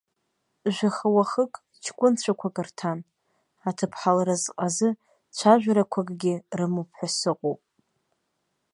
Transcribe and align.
Жәаха 0.75 1.07
уахык 1.15 1.53
ҷкәынцәақәак 1.83 2.57
рҭан, 2.67 2.99
аҭыԥҳа 3.69 4.11
лразҟ 4.17 4.45
азы 4.65 4.89
цәажәарақәакгьы 5.37 6.33
рымоуп 6.57 6.89
ҳәа 6.97 7.07
сыҟоуп. 7.17 7.61